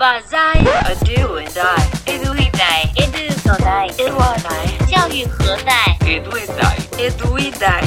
[0.00, 0.64] Bazai.
[0.84, 2.10] A do and I.
[2.10, 2.90] Edu e dai.
[2.96, 3.88] Edu so dai.
[3.98, 4.86] Edu a dai.
[4.88, 5.98] 教育何代？
[6.06, 6.76] Edu e dai.
[6.98, 7.82] Edu e dai.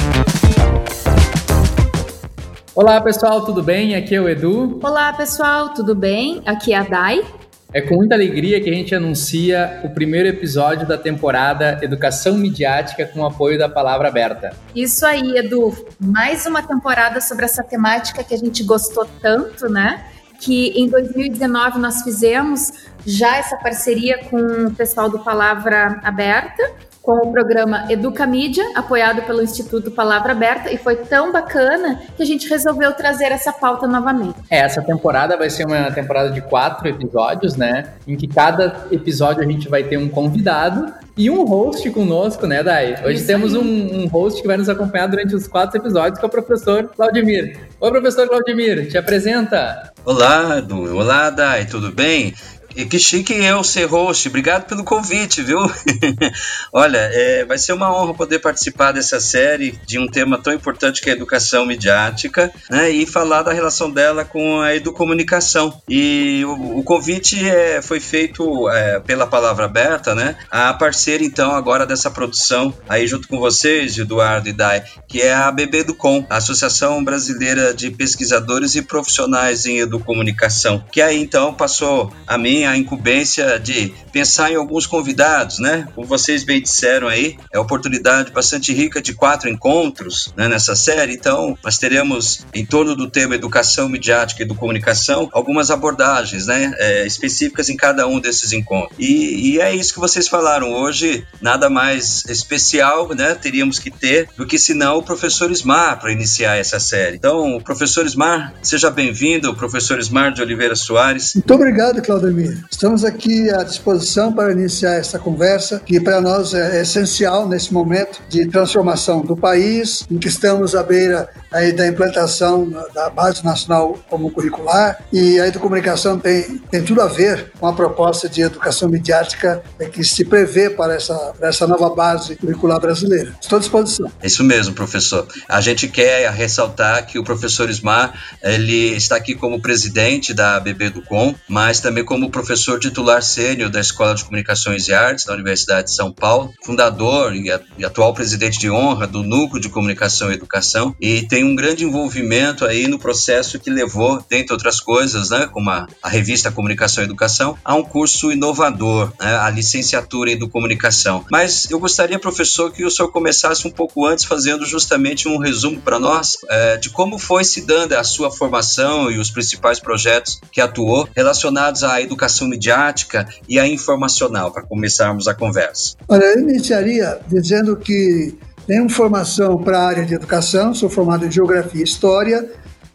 [2.76, 3.96] Olá pessoal, tudo bem?
[3.96, 4.80] Aqui é o Edu.
[4.84, 6.44] Olá pessoal, tudo bem?
[6.46, 7.26] Aqui é a Dai.
[7.74, 13.06] É com muita alegria que a gente anuncia o primeiro episódio da temporada Educação Midiática
[13.06, 14.56] com o apoio da Palavra Aberta.
[14.76, 15.76] Isso aí, Edu.
[16.00, 20.04] Mais uma temporada sobre essa temática que a gente gostou tanto, né?
[20.39, 22.73] Que em 2019 nós fizemos
[23.07, 26.73] já essa parceria com o pessoal do Palavra Aberta
[27.05, 32.23] com o programa Educa Mídia, apoiado pelo Instituto Palavra Aberta, e foi tão bacana que
[32.23, 34.37] a gente resolveu trazer essa pauta novamente.
[34.49, 37.93] É, essa temporada vai ser uma temporada de quatro episódios, né?
[38.09, 42.63] Em que cada episódio a gente vai ter um convidado e um host conosco, né,
[42.63, 42.95] Dai?
[43.05, 46.25] Hoje Isso temos um, um, host que vai nos acompanhar durante os quatro episódios, que
[46.25, 47.69] é o professor Claudimir.
[47.81, 49.93] Oi, professor Claudimir, te apresenta.
[50.07, 50.97] Olá, Du.
[50.97, 52.35] Olá, Dai, tudo bem?
[52.77, 54.29] E que chique eu ser host.
[54.29, 55.59] Obrigado pelo convite, viu?
[56.73, 61.01] Olha, é, vai ser uma honra poder participar dessa série de um tema tão importante
[61.01, 62.91] que é a educação midiática, né?
[62.91, 65.81] E falar da relação dela com a educomunicação.
[65.89, 70.37] E o, o convite é, foi feito é, pela Palavra Aberta, né?
[70.51, 75.33] A parceira, então, agora dessa produção, aí junto com vocês, Eduardo e Dai, que é
[75.33, 81.21] a BB do Com, a Associação Brasileira de Pesquisadores e Profissionais em Educomunicação, que aí,
[81.21, 85.89] então, passou a mim a incumbência de pensar em alguns convidados, né?
[85.95, 91.15] Como vocês bem disseram aí, é oportunidade bastante rica de quatro encontros né, nessa série.
[91.15, 96.75] Então, nós teremos, em torno do tema educação midiática e do comunicação, algumas abordagens né,
[96.79, 98.97] é, específicas em cada um desses encontros.
[98.99, 100.73] E, e, é isso que vocês falaram.
[100.73, 106.13] Hoje, nada mais especial né, teríamos que ter do que senão o professor Ismar para
[106.13, 107.17] iniciar essa série.
[107.17, 111.35] Então, professor Ismar, seja bem-vindo, professor Ismar de Oliveira Soares.
[111.35, 112.54] Muito obrigado, Claudemir.
[112.71, 118.21] Estamos aqui à disposição para iniciar essa conversa, que para nós é essencial nesse momento
[118.29, 123.99] de transformação do país, em que estamos à beira aí da implantação da Base Nacional
[124.09, 128.89] como curricular, e a educomunicação tem, tem tudo a ver com a proposta de educação
[128.89, 129.63] midiática
[129.93, 133.33] que se prevê para essa, para essa nova base curricular brasileira.
[133.41, 134.11] Estou à disposição.
[134.23, 135.27] É isso mesmo, professor.
[135.49, 140.91] A gente quer ressaltar que o professor Ismar ele está aqui como presidente da BB
[140.91, 145.25] do Com, mas também como professor professor titular sênior da Escola de Comunicações e Artes
[145.25, 147.51] da Universidade de São Paulo, fundador e,
[147.83, 152.67] atual presidente de honra do Núcleo de Comunicação e Educação, e tem um grande envolvimento
[152.67, 157.07] aí no processo que levou, dentre outras coisas, né, como a, a revista Comunicação e
[157.07, 161.25] Educação, a um curso inovador, né, a licenciatura em Comunicação.
[161.31, 165.81] Mas eu gostaria, professor, que o senhor começasse um pouco antes, fazendo justamente um resumo
[165.81, 170.39] para nós é, de como foi se dando a sua formação e os principais projetos
[170.53, 175.97] que atuou relacionados à educação comunicação midiática e a informacional, para começarmos a conversa?
[176.09, 178.35] Olha, eu iniciaria dizendo que
[178.67, 182.51] tenho formação para a área de educação, sou formado em Geografia e História,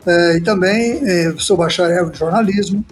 [0.05, 2.83] eh, e também eh, sou bacharel em jornalismo.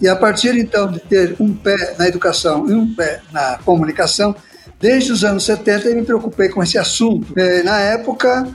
[0.00, 4.34] E a partir então de ter um pé na educação e um pé na comunicação,
[4.80, 7.32] desde os anos 70 eu me preocupei com esse assunto.
[7.36, 8.48] Eh, na época,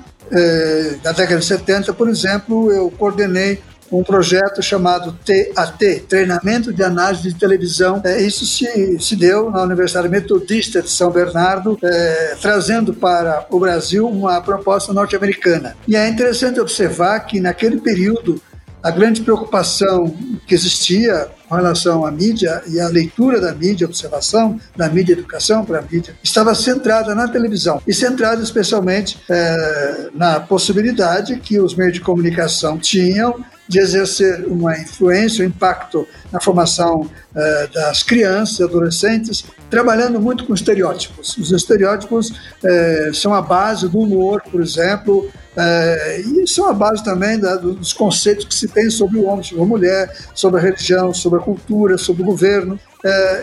[1.03, 3.61] da década de 70, por exemplo, eu coordenei
[3.91, 8.01] um projeto chamado TAT, Treinamento de Análise de Televisão.
[8.03, 13.59] É, isso se, se deu na Universidade Metodista de São Bernardo, é, trazendo para o
[13.59, 15.75] Brasil uma proposta norte-americana.
[15.87, 18.41] E é interessante observar que naquele período
[18.85, 20.15] a grande preocupação
[20.45, 25.65] que existia com relação à mídia e à leitura da mídia, observação da mídia educação
[25.65, 31.73] para a mídia, estava centrada na televisão e centrada especialmente é, na possibilidade que os
[31.73, 38.59] meios de comunicação tinham de exercer uma influência, um impacto na formação uh, das crianças
[38.59, 41.35] e adolescentes, trabalhando muito com estereótipos.
[41.37, 47.03] Os estereótipos uh, são a base do humor, por exemplo, uh, e são a base
[47.03, 50.63] também da, dos conceitos que se tem sobre o homem, sobre a mulher, sobre a
[50.63, 52.79] religião, sobre a cultura, sobre o governo.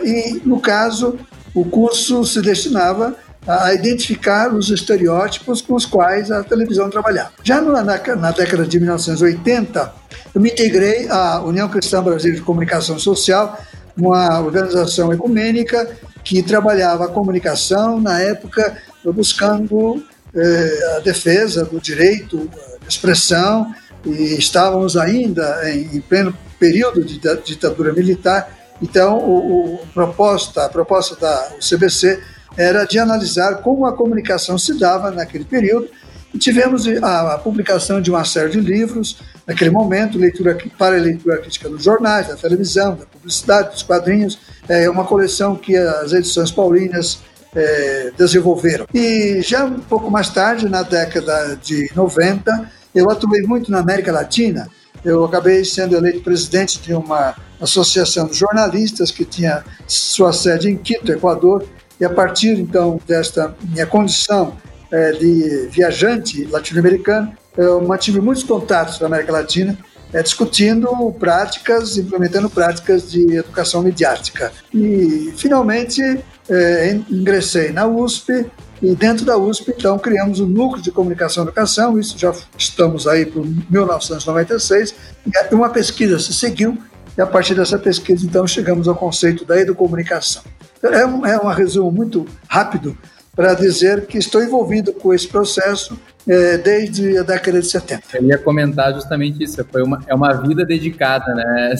[0.04, 1.18] e, no caso,
[1.54, 3.16] o curso se destinava
[3.46, 7.32] a identificar os estereótipos com os quais a televisão trabalhava.
[7.42, 9.92] Já na, na década de 1980,
[10.34, 13.58] eu me integrei à União Cristã Brasileira de Comunicação Social,
[13.96, 15.90] uma organização ecumênica
[16.24, 20.02] que trabalhava a comunicação, na época, buscando
[20.34, 22.48] eh, a defesa do direito
[22.80, 23.74] de expressão,
[24.04, 28.48] e estávamos ainda em, em pleno período de ditadura militar,
[28.80, 32.20] então o, o proposta, a proposta da CBC
[32.56, 35.88] era de analisar como a comunicação se dava naquele período,
[36.34, 41.38] e tivemos a, a publicação de uma série de livros, naquele momento, leitura para leitura
[41.38, 44.38] crítica nos jornais, da televisão, da publicidade, dos quadrinhos.
[44.68, 47.20] É uma coleção que as edições paulinas
[47.54, 48.86] é, desenvolveram.
[48.94, 54.10] E já um pouco mais tarde, na década de 90, eu atuei muito na América
[54.10, 54.68] Latina.
[55.04, 60.76] Eu acabei sendo eleito presidente de uma associação de jornalistas que tinha sua sede em
[60.76, 61.64] Quito, Equador,
[62.02, 64.56] e a partir então desta minha condição
[64.90, 69.78] é, de viajante latino-americano, eu mantive muitos contatos na América Latina,
[70.12, 70.90] é, discutindo
[71.20, 74.50] práticas, implementando práticas de educação midiática.
[74.74, 76.02] E, finalmente,
[76.50, 78.46] é, ingressei na USP
[78.82, 83.06] e dentro da USP, então, criamos o Núcleo de Comunicação e Educação, isso já estamos
[83.06, 83.40] aí para
[83.70, 84.92] 1996,
[85.24, 86.76] e uma pesquisa se seguiu,
[87.16, 90.42] e a partir dessa pesquisa, então, chegamos ao conceito da educomunicação.
[90.82, 92.96] É um, é um resumo muito rápido
[93.34, 95.98] para dizer que estou envolvido com esse processo
[96.28, 98.02] é, desde a década de 70.
[98.14, 101.74] Eu ia comentar justamente isso, foi uma, é uma vida dedicada, né,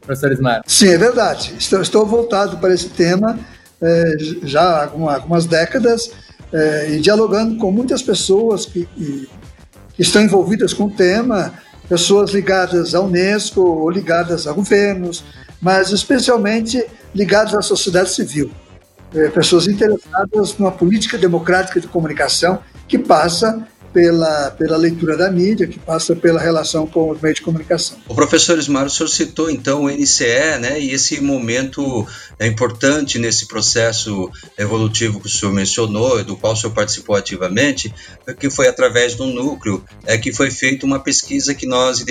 [0.00, 0.62] professor Ismar?
[0.66, 1.54] Sim, é verdade.
[1.58, 3.38] Estou, estou voltado para esse tema
[3.80, 6.10] é, já há algumas décadas
[6.52, 9.28] é, e dialogando com muitas pessoas que, que,
[9.98, 11.54] estão envolvidas com o tema,
[11.88, 15.24] pessoas ligadas à Unesco ou ligadas a governos,
[15.60, 18.50] mas especialmente ligadas à sociedade civil.
[19.14, 23.66] É, pessoas interessadas numa política democrática de comunicação que passa
[23.98, 27.98] pela, pela leitura da mídia, que passa pela relação com os meios de comunicação.
[28.06, 32.06] O professor Ismar, o senhor citou então o NCE, né, e esse momento
[32.38, 37.92] é importante nesse processo evolutivo que o senhor mencionou, do qual o senhor participou ativamente,
[38.38, 42.04] que foi através do núcleo, é que foi feita uma pesquisa que nós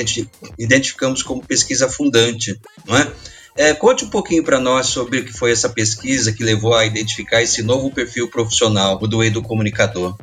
[0.59, 3.09] identificamos como pesquisa fundante, não é?
[3.57, 6.85] É, conte um pouquinho para nós sobre o que foi essa pesquisa que levou a
[6.85, 10.15] identificar esse novo perfil profissional do educomunicador.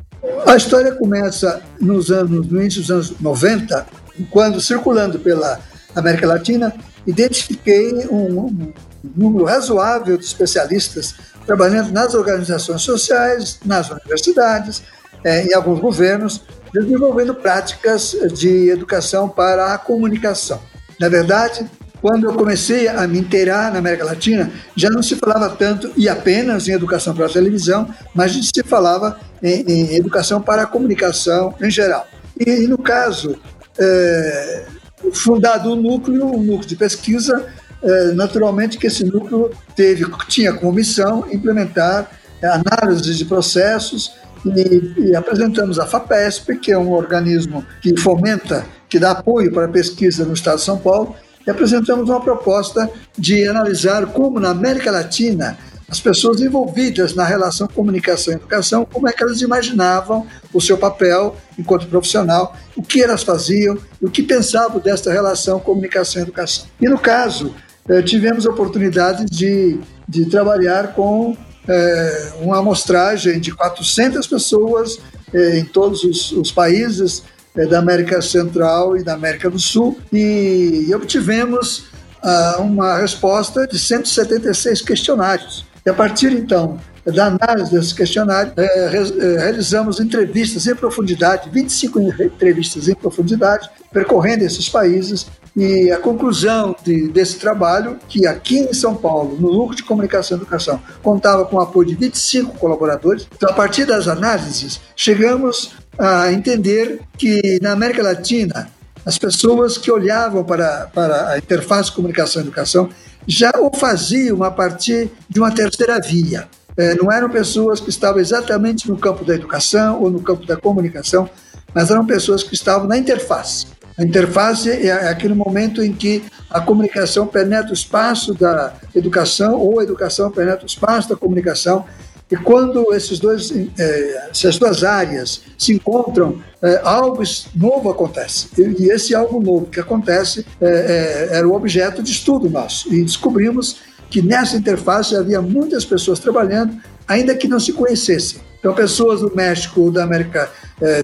[0.47, 3.85] A história começa nos anos, no início dos anos 90,
[4.29, 5.59] quando, circulando pela
[5.93, 6.73] América Latina,
[7.05, 8.73] identifiquei um, um
[9.15, 11.13] número razoável de especialistas
[11.45, 14.81] trabalhando nas organizações sociais, nas universidades,
[15.23, 16.41] é, em alguns governos,
[16.73, 20.61] desenvolvendo práticas de educação para a comunicação.
[20.99, 21.69] Na verdade,
[22.05, 26.07] quando eu comecei a me inteirar na América Latina, já não se falava tanto e
[26.07, 31.55] apenas em educação para a televisão, mas se falava em, em educação para a comunicação
[31.59, 32.07] em geral.
[32.39, 33.35] E, e no caso,
[33.79, 34.65] é,
[35.13, 37.43] fundado um núcleo, um núcleo de pesquisa,
[37.81, 42.11] é, naturalmente que esse núcleo teve, tinha como missão implementar
[42.43, 44.13] análise de processos
[44.45, 49.65] e, e, apresentamos a FAPESP, que é um organismo que fomenta, que dá apoio para
[49.65, 54.49] a pesquisa no Estado de São Paulo, e apresentamos uma proposta de analisar como na
[54.49, 55.57] América Latina
[55.87, 60.77] as pessoas envolvidas na relação comunicação e educação, como é que elas imaginavam o seu
[60.77, 66.65] papel enquanto profissional, o que elas faziam o que pensavam desta relação comunicação e educação.
[66.81, 67.53] E no caso,
[67.87, 71.37] eh, tivemos a oportunidade de, de trabalhar com
[71.67, 74.99] eh, uma amostragem de 400 pessoas
[75.31, 77.23] eh, em todos os, os países
[77.55, 81.85] é, da América Central e da América do Sul e obtivemos
[82.21, 85.65] ah, uma resposta de 176 questionários.
[85.85, 92.87] E a partir então da análise desses questionários, é, realizamos entrevistas em profundidade, 25 entrevistas
[92.87, 95.27] em profundidade, percorrendo esses países.
[95.55, 100.37] E a conclusão de, desse trabalho, que aqui em São Paulo, no Núcleo de Comunicação
[100.37, 103.25] e Educação, contava com o apoio de 25 colaboradores.
[103.33, 108.69] Então, a partir das análises, chegamos a entender que na América Latina,
[109.05, 112.89] as pessoas que olhavam para, para a interface comunicação e educação
[113.25, 116.49] já o faziam a partir de uma terceira via.
[116.77, 120.57] É, não eram pessoas que estavam exatamente no campo da educação ou no campo da
[120.57, 121.29] comunicação,
[121.73, 123.67] mas eram pessoas que estavam na interface.
[123.97, 129.79] A interface é aquele momento em que a comunicação penetra o espaço da educação ou
[129.79, 131.85] a educação penetra o espaço da comunicação
[132.31, 137.21] e quando esses dois, é, essas duas áreas se encontram, é, algo
[137.55, 138.49] novo acontece.
[138.57, 142.91] E esse algo novo que acontece é, era o objeto de estudo nosso.
[142.91, 143.77] E descobrimos
[144.09, 146.75] que nessa interface havia muitas pessoas trabalhando,
[147.07, 148.39] ainda que não se conhecessem.
[148.59, 150.51] Então, pessoas do México, da América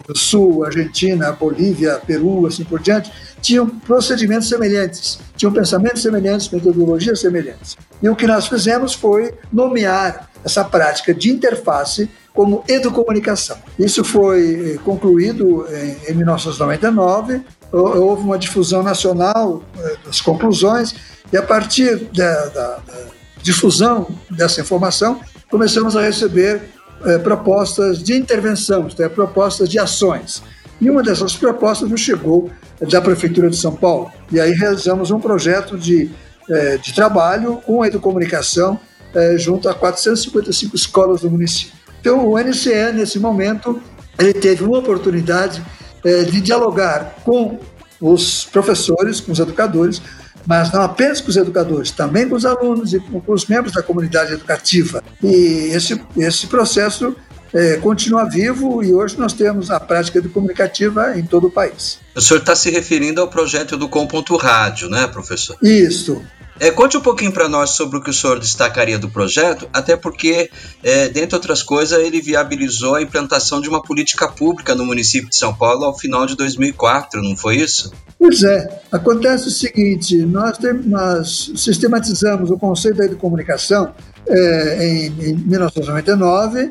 [0.06, 7.22] do Sul, Argentina, Bolívia, Peru, assim por diante, tinham procedimentos semelhantes, tinham pensamentos semelhantes, metodologias
[7.22, 7.78] semelhantes.
[8.02, 13.58] E o que nós fizemos foi nomear essa prática de interface como educomunicação.
[13.78, 15.66] Isso foi eh, concluído
[16.08, 17.42] em 1999,
[17.72, 20.96] houve uma difusão nacional eh, das conclusões,
[21.32, 22.98] e a partir da, da, da
[23.42, 26.62] difusão dessa informação, começamos a receber
[27.06, 30.44] eh, propostas de intervenção, isto é, propostas de ações.
[30.80, 32.50] E uma dessas propostas nos chegou
[32.90, 34.12] da Prefeitura de São Paulo.
[34.32, 36.10] E aí realizamos um projeto de,
[36.50, 38.80] é, de trabalho com a educomunicação
[39.14, 41.74] é, junto a 455 escolas do município.
[42.00, 43.80] Então, o NCE, nesse momento,
[44.18, 45.62] ele teve uma oportunidade
[46.04, 47.60] é, de dialogar com
[48.00, 50.02] os professores, com os educadores,
[50.46, 53.84] mas não apenas com os educadores, também com os alunos e com os membros da
[53.84, 55.04] comunidade educativa.
[55.24, 57.16] E esse, esse processo
[57.54, 62.00] é, continua vivo e hoje nós temos a prática comunicativa em todo o país.
[62.16, 65.58] O senhor está se referindo ao projeto do Com.Rádio, Rádio, né, professor?
[65.62, 66.22] Isso.
[66.62, 69.98] É, conte um pouquinho para nós sobre o que o senhor destacaria do projeto, até
[69.98, 70.48] porque,
[70.84, 75.36] é, dentre outras coisas, ele viabilizou a implantação de uma política pública no município de
[75.36, 77.92] São Paulo ao final de 2004, não foi isso?
[78.20, 78.80] Pois é.
[78.92, 83.96] Acontece o seguinte: nós, tem, nós sistematizamos o conceito da comunicação
[84.28, 86.70] é, em, em 1999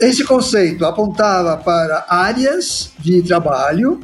[0.00, 4.00] esse conceito apontava para áreas de trabalho.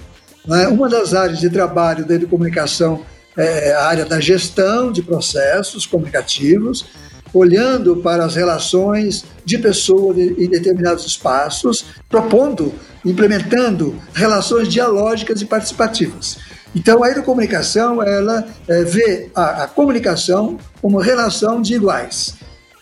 [0.47, 0.67] Né?
[0.69, 3.03] Uma das áreas de trabalho da comunicação
[3.37, 6.87] é a área da gestão de processos comunicativos,
[7.33, 12.73] olhando para as relações de pessoas em determinados espaços, propondo,
[13.05, 16.39] implementando relações dialógicas e participativas.
[16.75, 22.35] Então, a educomunicação, ela é, vê a, a, comunicação como relação de iguais.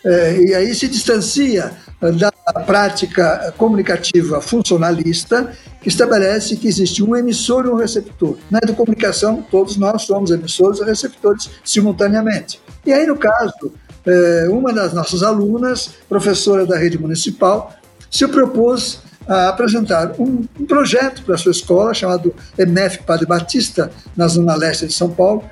[0.05, 1.71] É, e aí se distancia
[2.11, 2.31] da
[2.65, 8.37] prática comunicativa funcionalista, que estabelece que existe um emissor e um receptor.
[8.49, 12.59] Na comunicação, todos nós somos emissores e receptores simultaneamente.
[12.85, 13.71] E aí, no caso,
[14.05, 17.73] é, uma das nossas alunas, professora da rede municipal,
[18.09, 24.27] se propôs a apresentar um, projeto para a sua escola chamado MF Padre Batista, na
[24.27, 25.43] zona leste de São Paulo,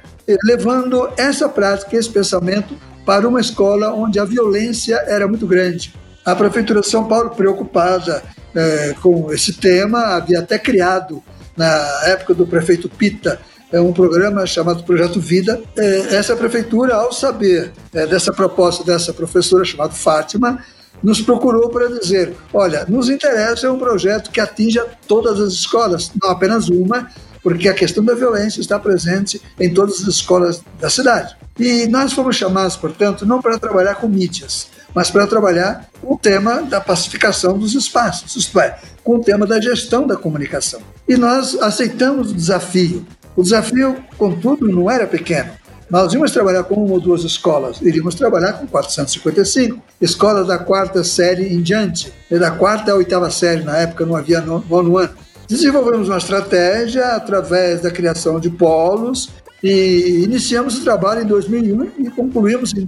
[0.43, 5.93] levando essa prática, esse pensamento, para uma escola onde a violência era muito grande.
[6.25, 8.23] A Prefeitura de São Paulo, preocupada
[8.53, 11.23] é, com esse tema, havia até criado,
[11.57, 11.65] na
[12.05, 13.39] época do prefeito Pita,
[13.71, 15.61] é um programa chamado Projeto Vida.
[15.77, 20.63] É, essa prefeitura, ao saber é, dessa proposta dessa professora chamada Fátima,
[21.01, 26.11] nos procurou para dizer: olha, nos interessa é um projeto que atinja todas as escolas,
[26.21, 27.09] não apenas uma,
[27.41, 31.35] porque a questão da violência está presente em todas as escolas da cidade.
[31.59, 36.17] E nós fomos chamados, portanto, não para trabalhar com mídias, mas para trabalhar com o
[36.17, 40.81] tema da pacificação dos espaços, isto é, com o tema da gestão da comunicação.
[41.07, 43.05] E nós aceitamos o desafio.
[43.36, 45.51] O desafio, contudo, não era pequeno.
[45.89, 51.03] Nós íamos trabalhar com uma ou duas escolas, iríamos trabalhar com 455, escolas da quarta
[51.03, 55.13] série em diante, da quarta à oitava série, na época não havia nono ano.
[55.50, 59.31] Desenvolvemos uma estratégia através da criação de polos
[59.62, 62.86] e iniciamos o trabalho em 2001 e concluímos em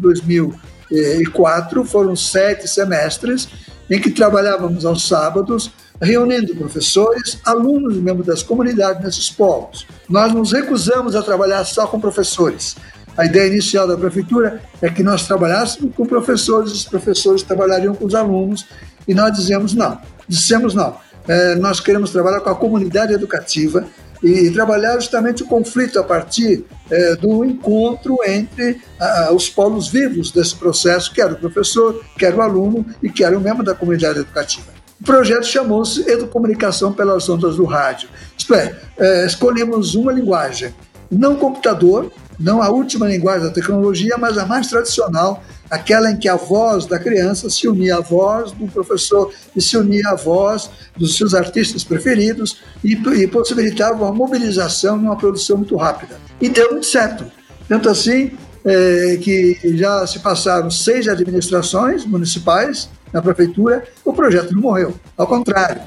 [0.90, 1.86] 2004.
[1.86, 3.48] Foram sete semestres
[3.90, 5.72] em que trabalhávamos aos sábados,
[6.02, 9.86] reunindo professores, alunos e membros das comunidades nesses polos.
[10.10, 12.76] Nós nos recusamos a trabalhar só com professores.
[13.16, 18.06] A ideia inicial da prefeitura é que nós trabalhássemos com professores, os professores trabalhariam com
[18.06, 18.66] os alunos,
[19.08, 20.00] e nós dizemos não.
[20.28, 20.98] Dissemos não
[21.28, 23.86] é, nós queremos trabalhar com a comunidade educativa
[24.24, 30.32] e trabalhar justamente o conflito a partir é, do encontro entre a, os polos vivos
[30.32, 34.72] desse processo, quer o professor, quer o aluno e quer o membro da comunidade educativa.
[35.02, 38.08] O projeto chamou-se Educomunicação pelas Ondas do Rádio.
[38.38, 40.74] Isto é, é, escolhemos uma linguagem,
[41.12, 46.28] não computador, não a última linguagem da tecnologia, mas a mais tradicional, aquela em que
[46.28, 50.70] a voz da criança se unia à voz do professor e se unia à voz
[50.98, 56.20] dos seus artistas preferidos e, e possibilitava uma mobilização uma produção muito rápida.
[56.42, 57.26] E deu muito certo.
[57.68, 58.32] Tanto assim
[58.66, 64.94] é, que já se passaram seis administrações municipais na prefeitura, o projeto não morreu.
[65.18, 65.82] Ao contrário,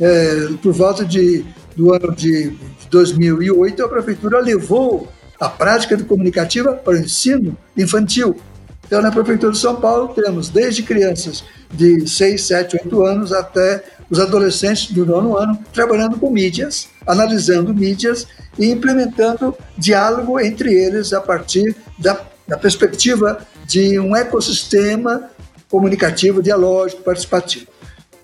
[0.00, 1.44] é, por volta de,
[1.76, 2.52] do ano de
[2.90, 5.08] 2008, a prefeitura levou
[5.42, 8.40] a prática comunicativa para o ensino infantil.
[8.86, 13.82] Então, na Prefeitura de São Paulo, temos desde crianças de 6, 7, 8 anos até
[14.08, 18.24] os adolescentes do nono ano trabalhando com mídias, analisando mídias
[18.56, 25.28] e implementando diálogo entre eles a partir da, da perspectiva de um ecossistema
[25.68, 27.66] comunicativo, dialógico, participativo.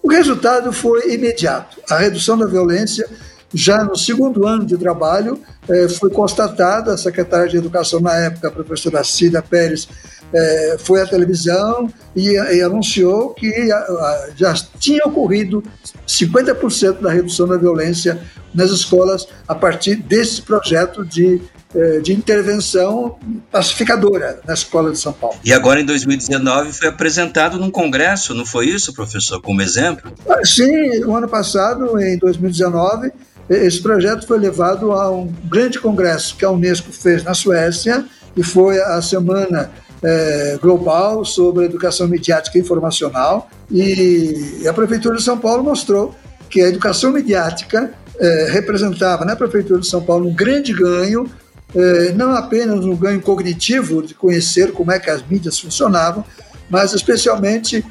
[0.00, 1.80] O resultado foi imediato.
[1.90, 3.08] A redução da violência
[3.52, 8.48] já no segundo ano de trabalho, eh, foi constatada, a secretária de Educação na época,
[8.48, 9.88] a professora Cida Pérez,
[10.32, 15.62] eh, foi à televisão e, e anunciou que a, já tinha ocorrido
[16.06, 18.20] 50% da redução da violência
[18.54, 21.40] nas escolas a partir desse projeto de
[21.74, 23.18] eh, de intervenção
[23.52, 25.36] pacificadora na escola de São Paulo.
[25.44, 30.10] E agora, em 2019, foi apresentado num congresso, não foi isso, professor, como exemplo?
[30.44, 33.12] Sim, o ano passado, em 2019,
[33.48, 38.04] esse projeto foi levado a um grande congresso que a Unesco fez na Suécia,
[38.36, 39.70] e foi a Semana
[40.02, 43.50] é, Global sobre Educação Midiática e Informacional.
[43.70, 46.14] E a Prefeitura de São Paulo mostrou
[46.48, 51.28] que a educação midiática é, representava na Prefeitura de São Paulo um grande ganho,
[51.74, 56.24] é, não apenas um ganho cognitivo de conhecer como é que as mídias funcionavam,
[56.70, 57.84] mas especialmente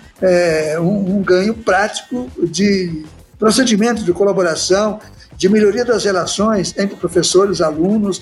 [0.79, 3.03] um, um ganho prático de
[3.39, 4.99] procedimento de colaboração,
[5.37, 8.21] de melhoria das relações entre professores, alunos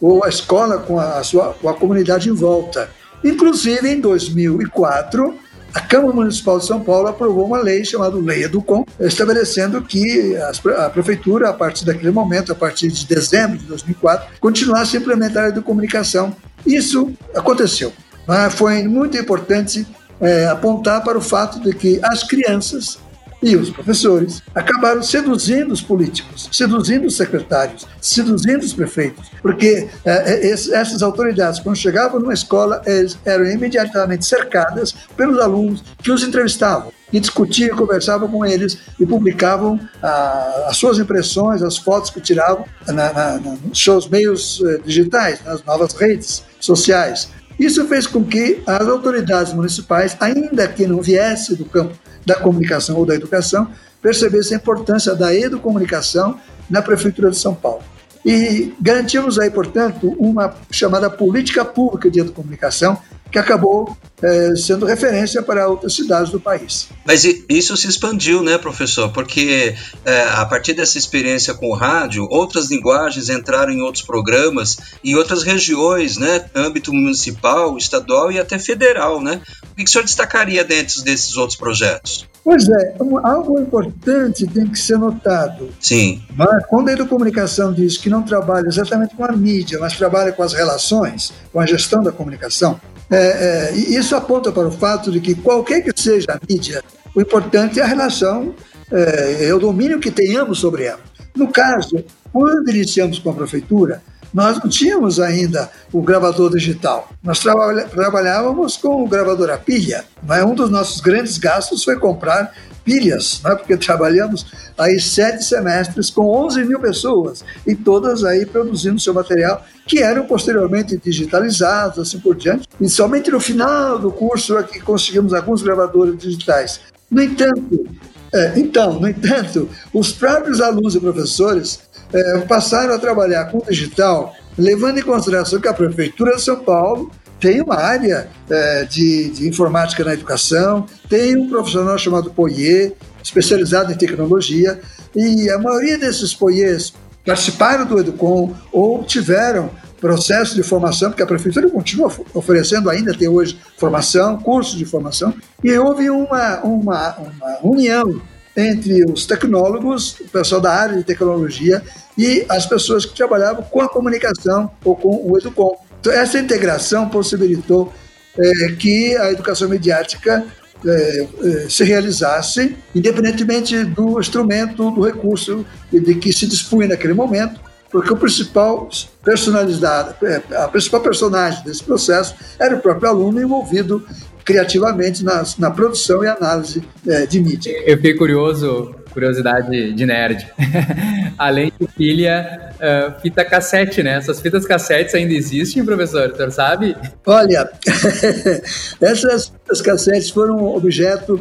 [0.00, 2.90] ou a escola com a, sua, com a comunidade em volta.
[3.24, 5.34] Inclusive, em 2004,
[5.72, 10.36] a Câmara Municipal de São Paulo aprovou uma lei chamada Lei Educom, estabelecendo que
[10.74, 15.44] a Prefeitura, a partir daquele momento, a partir de dezembro de 2004, continuasse a implementar
[15.44, 16.34] a educomunicação.
[16.66, 17.92] Isso aconteceu.
[18.26, 19.86] Mas foi muito importante
[20.20, 22.98] é, apontar para o fato de que as crianças
[23.42, 30.48] e os professores acabaram seduzindo os políticos, seduzindo os secretários, seduzindo os prefeitos, porque é,
[30.48, 32.82] é essas autoridades, quando chegavam numa escola,
[33.24, 39.78] eram imediatamente cercadas pelos alunos que os entrevistavam e discutiam, conversavam com eles e publicavam
[40.02, 45.40] ah, as suas impressões, as fotos que tiravam na, na, nos seus meios eh, digitais,
[45.44, 47.28] nas novas redes sociais.
[47.58, 52.96] Isso fez com que as autoridades municipais, ainda que não viesse do campo da comunicação
[52.96, 53.70] ou da educação,
[54.02, 57.82] percebesse a importância da educomunicação na Prefeitura de São Paulo.
[58.26, 62.98] E garantimos aí, portanto, uma chamada política pública de educomunicação,
[63.30, 66.88] que acabou é, sendo referência para outras cidades do país.
[67.04, 69.12] Mas isso se expandiu, né, professor?
[69.12, 74.76] Porque é, a partir dessa experiência com o rádio, outras linguagens entraram em outros programas,
[75.04, 79.40] em outras regiões, né, âmbito municipal, estadual e até federal, né?
[79.70, 82.26] O que o senhor destacaria dentro desses outros projetos?
[82.46, 85.68] Pois é, algo importante tem que ser notado.
[85.80, 86.22] Sim.
[86.36, 90.44] Mas quando a educomunicação diz que não trabalha exatamente com a mídia, mas trabalha com
[90.44, 95.18] as relações, com a gestão da comunicação, é, é, isso aponta para o fato de
[95.18, 96.84] que qualquer que seja a mídia,
[97.16, 98.54] o importante é a relação,
[98.92, 101.00] é, é o domínio que tenhamos sobre ela.
[101.36, 101.96] No caso,
[102.32, 104.00] quando iniciamos com a prefeitura,
[104.32, 107.08] nós não tínhamos ainda o gravador digital.
[107.22, 110.04] Nós trabalhávamos com o gravador a pilha.
[110.22, 112.52] Mas um dos nossos grandes gastos foi comprar
[112.84, 113.54] pilhas, né?
[113.56, 114.46] porque trabalhamos
[114.78, 120.24] aí sete semestres com 11 mil pessoas e todas aí produzindo seu material, que eram
[120.26, 122.68] posteriormente digitalizados, assim por diante.
[122.80, 126.80] E somente no final do curso é que conseguimos alguns gravadores digitais.
[127.10, 127.86] No entanto,
[128.32, 131.80] é, então, no entanto, os próprios alunos e professores
[132.16, 137.10] é, passaram a trabalhar com digital, levando em consideração que a Prefeitura de São Paulo
[137.38, 143.92] tem uma área é, de, de, informática na educação, tem um profissional chamado Poyer, especializado
[143.92, 144.80] em tecnologia,
[145.14, 151.26] e a maioria desses Poyers participaram do Educom ou tiveram processo de formação, porque a
[151.26, 157.58] prefeitura continua oferecendo ainda até hoje formação, cursos de formação, e houve uma, uma, uma
[157.62, 158.20] união
[158.56, 161.82] entre os tecnólogos, o pessoal da área de tecnologia
[162.16, 165.76] e as pessoas que trabalhavam com a comunicação ou com o Educom.
[166.00, 167.92] Então, essa integração possibilitou
[168.38, 170.46] é, que a educação mediática
[170.84, 177.60] é, é, se realizasse, independentemente do instrumento, do recurso de que se dispunha naquele momento,
[177.90, 178.88] porque o principal
[179.24, 184.06] personalidade, é, a principal personagem desse processo era o próprio aluno envolvido
[184.44, 187.72] criativamente na, na produção e análise é, de mídia.
[187.84, 190.46] Eu fiquei curioso, curiosidade de nerd.
[191.38, 194.18] Além de pilha, uh, fita cassete, né?
[194.18, 196.30] Essas fitas cassetes ainda existem, professor?
[196.38, 196.94] O sabe?
[197.24, 197.70] Olha,
[199.00, 201.40] essas fitas cassetes foram objeto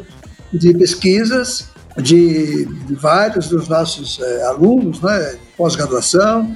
[0.53, 5.35] de pesquisas de, de vários dos nossos é, alunos, né?
[5.57, 6.55] Pós-graduação,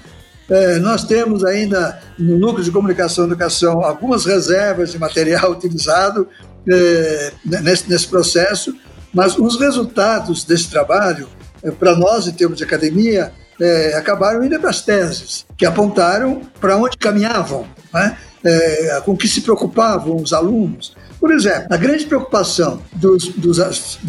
[0.50, 6.28] é, nós temos ainda no núcleo de comunicação e educação algumas reservas de material utilizado
[6.68, 8.76] é, nesse, nesse, processo,
[9.14, 11.28] mas os resultados desse trabalho,
[11.64, 16.42] é, para nós, em termos de academia, é, acabaram indo para as teses, que apontaram
[16.60, 18.18] para onde caminhavam, né?
[18.42, 20.96] É, com que se preocupavam os alunos.
[21.20, 24.00] Por exemplo, a grande preocupação dos, dos,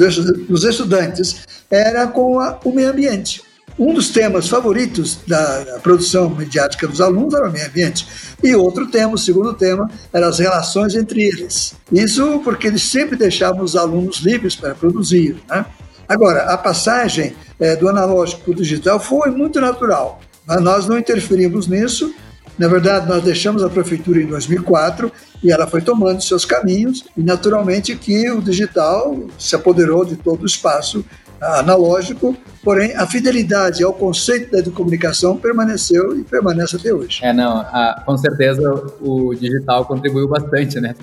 [0.49, 3.43] dos estudantes era com a, o meio ambiente.
[3.81, 8.07] Um dos temas favoritos da produção mediática dos alunos era o meio ambiente.
[8.43, 11.73] E outro tema, o segundo tema, eram as relações entre eles.
[11.91, 15.43] Isso porque eles sempre deixavam os alunos livres para produzir.
[15.49, 15.65] Né?
[16.07, 20.21] Agora, a passagem é, do analógico para o digital foi muito natural.
[20.61, 22.15] Nós não interferimos nisso.
[22.59, 25.11] Na verdade, nós deixamos a prefeitura em 2004
[25.43, 27.07] e ela foi tomando seus caminhos.
[27.17, 31.03] E, naturalmente, que o digital se apoderou de todo o espaço
[31.41, 37.21] analógico, porém a fidelidade ao conceito da comunicação permaneceu e permanece até hoje.
[37.23, 38.63] É, não, a, com certeza
[39.01, 40.95] o digital contribuiu bastante, né?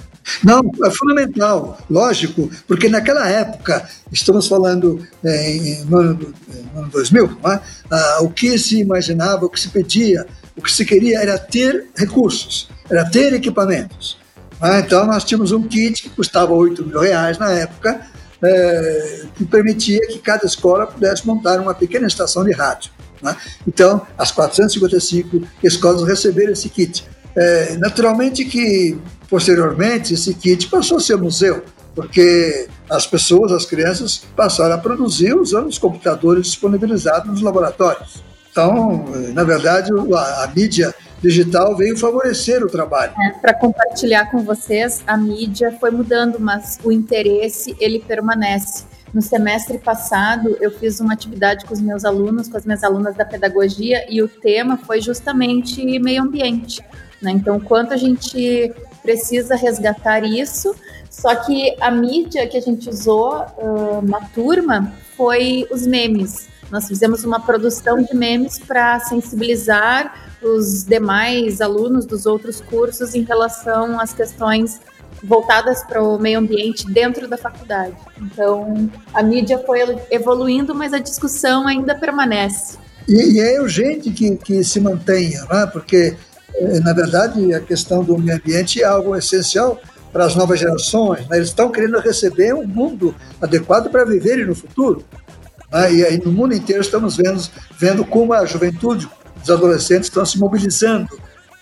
[0.44, 6.34] Não, é fundamental, lógico, porque naquela época, estamos falando é, em, no, ano,
[6.74, 7.60] no ano 2000, é?
[7.92, 11.88] ah, o que se imaginava, o que se pedia, o que se queria era ter
[11.96, 14.18] recursos, era ter equipamentos.
[14.62, 14.80] É?
[14.80, 18.02] Então nós tínhamos um kit que custava 8 mil reais na época,
[18.44, 22.92] é, que permitia que cada escola pudesse montar uma pequena estação de rádio.
[23.22, 23.36] Né?
[23.68, 27.06] Então, as 455 escolas receberam esse kit.
[27.36, 28.98] É, naturalmente que,
[29.30, 31.64] posteriormente, esse kit passou a ser museu,
[31.96, 38.24] porque as pessoas, as crianças, passaram a produzir usando os computadores disponibilizados nos laboratórios.
[38.52, 43.14] Então, na verdade, a, a mídia digital veio favorecer o trabalho.
[43.20, 48.86] É, Para compartilhar com vocês, a mídia foi mudando, mas o interesse ele permanece.
[49.14, 53.16] No semestre passado, eu fiz uma atividade com os meus alunos, com as minhas alunas
[53.16, 56.84] da pedagogia, e o tema foi justamente meio ambiente.
[57.22, 57.32] Né?
[57.32, 60.76] Então, quanto a gente precisa resgatar isso,
[61.10, 66.48] só que a mídia que a gente usou uh, na turma foi os memes.
[66.72, 73.24] Nós fizemos uma produção de memes para sensibilizar os demais alunos dos outros cursos em
[73.24, 74.80] relação às questões
[75.24, 77.96] voltadas para o meio ambiente dentro da faculdade.
[78.22, 79.80] Então, a mídia foi
[80.12, 82.78] evoluindo, mas a discussão ainda permanece.
[83.08, 85.66] E, e é urgente que, que se mantenha, né?
[85.72, 86.16] porque,
[86.56, 89.80] eh, na verdade, a questão do meio ambiente é algo essencial
[90.12, 91.28] para as novas gerações.
[91.28, 91.38] Né?
[91.38, 95.04] Eles estão querendo receber um mundo adequado para viverem no futuro.
[95.72, 95.94] Né?
[95.94, 97.42] E aí, no mundo inteiro, estamos vendo,
[97.78, 99.10] vendo como a juventude,
[99.42, 101.08] os adolescentes estão se mobilizando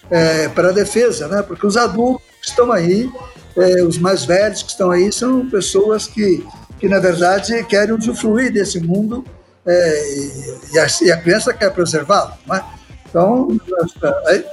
[0.09, 1.41] é, para a defesa, né?
[1.41, 3.09] porque os adultos que estão aí,
[3.57, 6.45] é, os mais velhos que estão aí, são pessoas que,
[6.79, 9.23] que na verdade, querem usufruir desse mundo
[9.65, 10.13] é,
[10.73, 12.33] e, a, e, a, criança quer preservá-lo.
[12.45, 12.63] Né?
[13.09, 13.47] Então,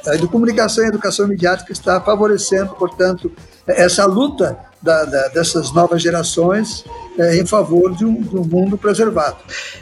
[0.07, 3.31] a, a, comunicação e a educação midiática está favorecendo, portanto,
[3.67, 6.85] essa luta da, da, dessas novas gerações
[7.19, 9.37] é, em favor de um, de um, mundo preservado.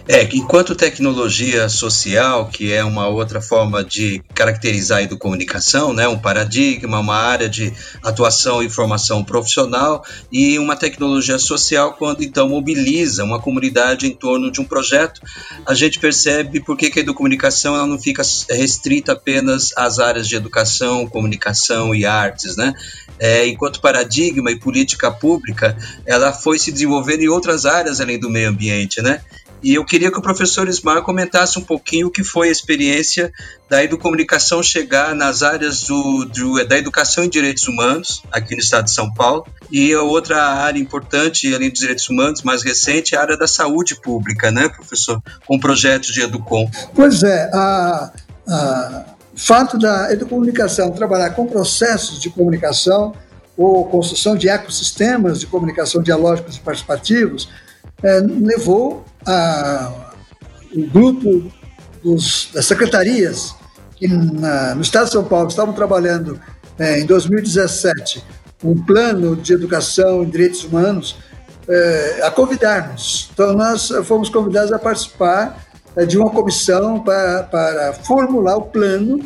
[0.09, 6.19] É, enquanto tecnologia social, que é uma outra forma de caracterizar a educomunicação, né, um
[6.19, 13.25] paradigma, uma área de atuação e formação profissional, e uma tecnologia social quando então mobiliza
[13.25, 15.21] uma comunidade em torno de um projeto,
[15.67, 20.37] a gente percebe por que a educomunicação ela não fica restrita apenas às áreas de
[20.37, 22.75] educação, comunicação e artes, né?
[23.21, 28.31] É, enquanto paradigma e política pública, ela foi se desenvolvendo em outras áreas além do
[28.31, 29.21] meio ambiente, né?
[29.63, 33.31] E eu queria que o professor Ismar comentasse um pouquinho o que foi a experiência
[33.69, 38.87] da educomunicação chegar nas áreas do, do, da educação em direitos humanos, aqui no estado
[38.87, 39.47] de São Paulo.
[39.71, 43.95] E outra área importante, além dos direitos humanos, mais recente, é a área da saúde
[44.01, 45.23] pública, né, professor?
[45.47, 46.69] Com projetos de Educom.
[46.95, 48.13] Pois é, a,
[48.49, 49.05] a
[49.41, 53.15] fato da educomunicação trabalhar com processos de comunicação
[53.57, 57.49] ou construção de ecossistemas de comunicação dialógicos e participativos
[58.03, 60.13] é, levou a,
[60.75, 61.51] o grupo
[62.05, 63.55] dos, das secretarias
[63.97, 66.39] que na, no Estado de São Paulo estavam trabalhando
[66.79, 68.23] é, em 2017
[68.63, 71.17] um plano de educação em direitos humanos
[71.67, 73.31] é, a convidar-nos.
[73.33, 75.70] Então, nós fomos convidados a participar
[76.07, 79.21] de uma comissão para, para formular o plano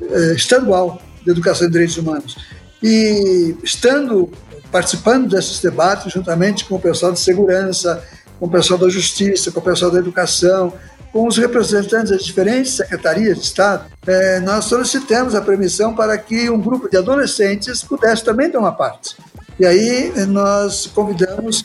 [0.00, 2.36] eh, estadual de educação e direitos humanos.
[2.82, 4.30] E estando
[4.70, 8.02] participando desses debates, juntamente com o pessoal de segurança,
[8.38, 10.72] com o pessoal da justiça, com o pessoal da educação,
[11.12, 16.50] com os representantes das diferentes secretarias de Estado, eh, nós solicitamos a permissão para que
[16.50, 19.16] um grupo de adolescentes pudesse também tomar parte.
[19.58, 21.64] E aí nós convidamos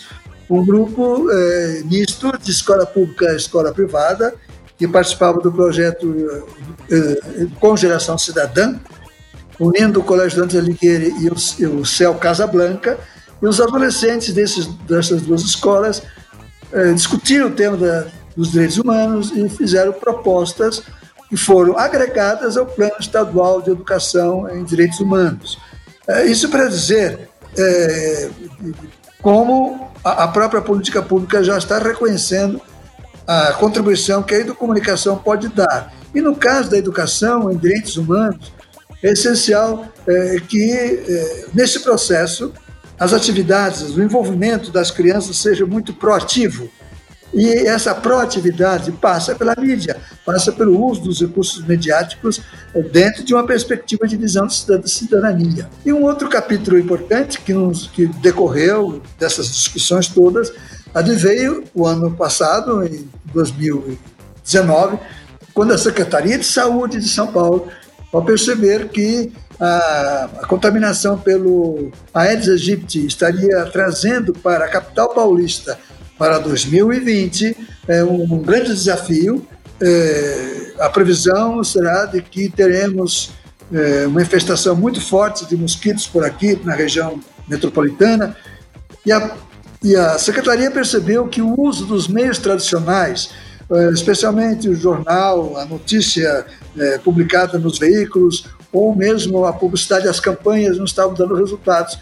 [0.49, 4.33] um grupo é, misto de escola pública e escola privada,
[4.77, 6.45] que participava do projeto
[6.91, 8.75] é, com geração cidadã,
[9.59, 12.97] unindo o Colégio Dante Alighieri e o, o CEL Casablanca,
[13.41, 16.01] e os adolescentes desses, dessas duas escolas
[16.71, 20.81] é, discutiram o tema da, dos direitos humanos e fizeram propostas
[21.29, 25.57] que foram agregadas ao Plano Estadual de Educação em Direitos Humanos.
[26.27, 27.29] isso para dizer
[29.21, 32.61] como a própria política pública já está reconhecendo
[33.25, 35.93] a contribuição que a educomunicação pode dar.
[36.13, 38.51] E no caso da educação em direitos humanos,
[39.01, 42.53] é essencial é, que, é, nesse processo,
[42.99, 46.69] as atividades, o envolvimento das crianças seja muito proativo,
[47.33, 52.41] e essa proatividade passa pela mídia, passa pelo uso dos recursos mediáticos
[52.91, 55.67] dentro de uma perspectiva de visão de cidadania.
[55.83, 60.53] E um outro capítulo importante que, nos, que decorreu dessas discussões todas
[60.93, 64.99] adveio o ano passado, em 2019,
[65.53, 67.67] quando a Secretaria de Saúde de São Paulo,
[68.11, 75.77] ao perceber que a, a contaminação pelo Aedes aegypti estaria trazendo para a capital paulista
[76.23, 79.45] para 2020 é um, grande desafio.
[79.81, 83.31] É, a previsão será de que teremos
[83.73, 88.37] é, uma infestação muito forte de mosquitos por aqui, na região metropolitana,
[89.05, 89.35] e a,
[89.83, 93.31] e a secretaria percebeu que o uso dos meios tradicionais,
[93.69, 96.45] é, especialmente o jornal, a notícia
[96.79, 101.99] é, publicada nos veículos, ou mesmo a publicidade, as campanhas não estavam dando resultados.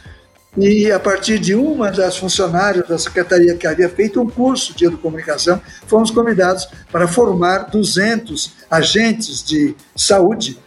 [0.57, 4.85] E a partir de uma das funcionárias da secretaria que havia feito um curso de
[4.85, 10.59] educomunicação, fomos convidados para formar 200 agentes de saúde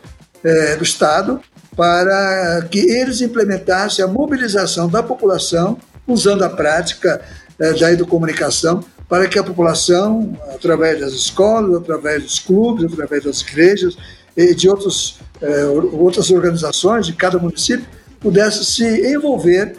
[0.42, 1.40] é, do Estado
[1.76, 7.20] para que eles implementassem a mobilização da população usando a prática
[7.58, 13.42] é, da educomunicação para que a população, através das escolas, através dos clubes, através das
[13.42, 13.96] igrejas
[14.36, 17.86] e de outros, é, outras organizações de cada município,
[18.24, 19.76] pudesse se envolver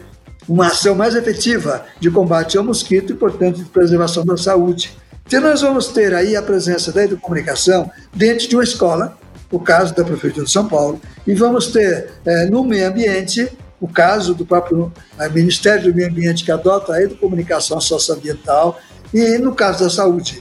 [0.48, 4.96] uma ação mais efetiva de combate ao mosquito e, portanto, de preservação da saúde.
[5.26, 9.18] Então, nós vamos ter aí a presença da educomunicação dentro de uma escola,
[9.50, 13.88] o caso da Prefeitura de São Paulo, e vamos ter é, no meio ambiente o
[13.88, 18.80] caso do próprio é, Ministério do Meio Ambiente que adota a educomunicação socioambiental
[19.12, 20.40] e no caso da saúde.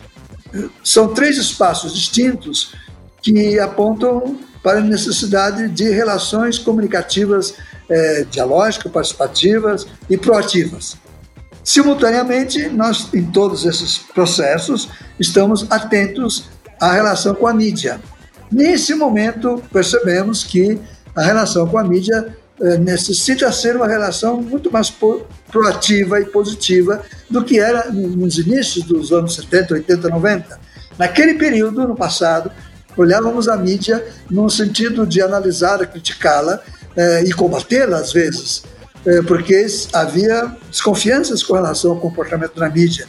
[0.84, 2.76] São três espaços distintos
[3.20, 7.56] que apontam para a necessidade de relações comunicativas
[7.90, 10.98] é, dialógicas, participativas e proativas.
[11.64, 18.00] Simultaneamente, nós, em todos esses processos, estamos atentos à relação com a mídia.
[18.52, 20.80] Nesse momento, percebemos que
[21.16, 24.94] a relação com a mídia eh, necessita ser uma relação muito mais
[25.52, 30.60] proativa e positiva do que era nos inícios dos anos 70, 80, 90.
[30.98, 32.52] Naquele período, no passado,
[32.96, 36.62] olhávamos a mídia no sentido de analisá-la, criticá-la
[36.96, 38.64] eh, e combatê-la às vezes,
[39.06, 43.08] eh, porque havia desconfianças com relação ao comportamento da mídia.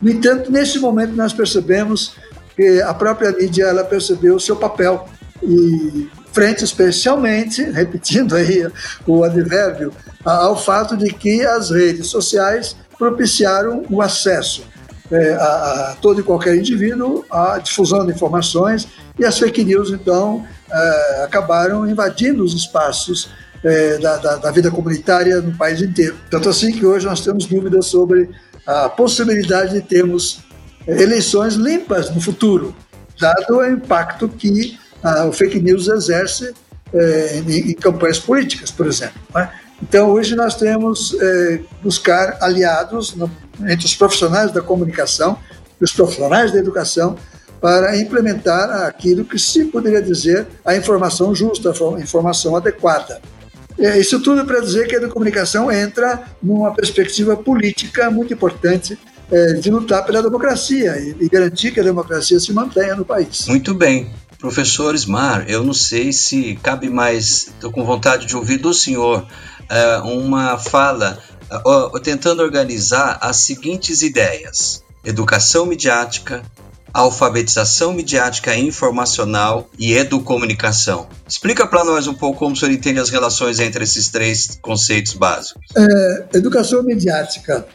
[0.00, 2.14] No entanto, nesse momento nós percebemos
[2.54, 5.08] que a própria mídia ela percebeu o seu papel
[5.42, 8.66] e frente especialmente, repetindo aí
[9.06, 9.92] o advérbio,
[10.24, 14.62] ao fato de que as redes sociais propiciaram o acesso
[15.10, 15.44] é, a,
[15.92, 18.88] a, todo e qualquer indivíduo à difusão de informações
[19.18, 23.30] e as fake news, então, é, acabaram invadindo os espaços
[23.64, 26.16] é, da, da, da, vida comunitária no país inteiro.
[26.30, 28.30] Tanto assim que hoje nós temos dúvidas sobre
[28.66, 30.40] a possibilidade de termos
[30.86, 32.74] eleições limpas no futuro,
[33.18, 34.78] dado o impacto que
[35.28, 36.52] o fake news exerce
[36.92, 39.20] é, em, em, campanhas políticas, por exemplo.
[39.34, 39.50] Né?
[39.82, 45.38] Então, hoje nós temos é, buscar aliados no, entre os profissionais da comunicação
[45.80, 47.16] e os profissionais da educação
[47.60, 53.20] para implementar aquilo que se poderia dizer a informação justa, a informação adequada.
[53.78, 58.98] É, isso tudo para dizer que a comunicação entra numa perspectiva política muito importante
[59.30, 63.46] é, de lutar pela democracia e, e garantir que a democracia se mantenha no país.
[63.48, 64.10] Muito bem.
[64.38, 69.26] Professor Ismar, eu não sei se cabe mais, estou com vontade de ouvir do senhor
[69.68, 71.18] é, uma fala
[72.02, 76.42] tentando organizar as seguintes ideias: educação midiática,
[76.92, 81.06] alfabetização midiática informacional e educomunicação.
[81.28, 85.12] Explica para nós um pouco como o senhor entende as relações entre esses três conceitos
[85.12, 85.62] básicos.
[85.76, 87.66] É, educação midiática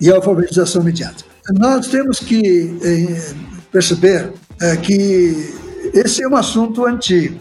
[0.00, 1.30] e alfabetização midiática.
[1.58, 3.34] Nós temos que é,
[3.72, 5.52] perceber é, que
[5.92, 7.40] esse é um assunto antigo,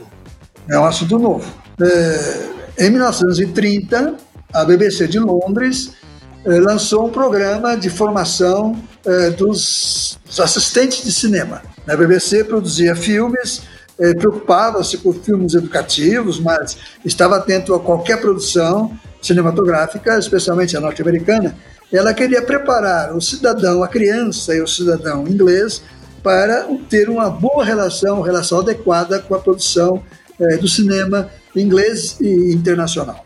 [0.68, 1.54] é um assunto novo.
[1.80, 4.16] É, em 1930,
[4.54, 5.92] a BBC de Londres
[6.46, 11.62] eh, lançou um programa de formação eh, dos, dos, assistentes de cinema.
[11.88, 13.62] A BBC produzia filmes,
[14.00, 21.56] eh, preocupava-se com filmes educativos, mas estava atento a qualquer produção cinematográfica, especialmente a norte-americana.
[21.94, 25.84] Ela queria preparar o cidadão, a criança e o cidadão inglês
[26.24, 30.02] para ter uma boa relação, relação adequada com a produção
[30.58, 33.26] do cinema inglês e internacional.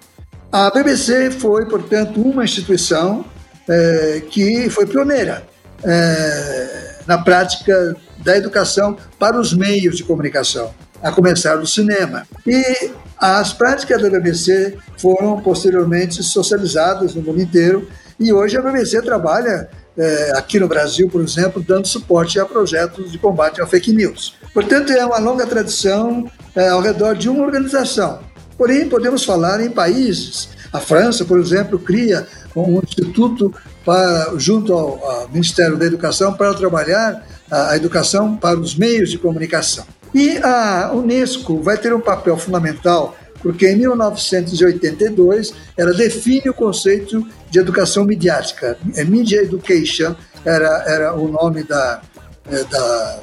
[0.51, 3.25] A BBC foi, portanto, uma instituição
[3.67, 5.43] é, que foi pioneira
[5.83, 12.27] é, na prática da educação para os meios de comunicação, a começar do cinema.
[12.45, 17.87] E as práticas da BBC foram posteriormente socializadas no mundo inteiro
[18.19, 23.11] e hoje a BBC trabalha é, aqui no Brasil, por exemplo, dando suporte a projetos
[23.11, 24.35] de combate ao fake news.
[24.53, 28.19] Portanto, é uma longa tradição é, ao redor de uma organização.
[28.57, 30.49] Porém, podemos falar em países.
[30.71, 33.53] A França, por exemplo, cria um instituto
[33.85, 39.09] para, junto ao, ao Ministério da Educação para trabalhar a, a educação para os meios
[39.11, 39.85] de comunicação.
[40.13, 47.23] E a Unesco vai ter um papel fundamental porque em 1982 ela define o conceito
[47.51, 48.75] de educação midiática.
[48.95, 52.01] É Media Education era, era o nome da,
[52.49, 53.19] é, da,